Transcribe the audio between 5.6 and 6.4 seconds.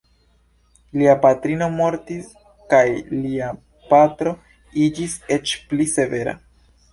pli severa.